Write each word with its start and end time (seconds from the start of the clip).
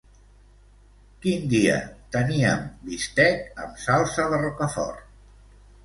Quin 1.25 1.45
dia 1.51 1.75
teníem 2.17 2.65
bistec 2.89 3.63
amb 3.67 3.79
salsa 3.87 4.29
de 4.35 4.45
rocafort? 4.45 5.11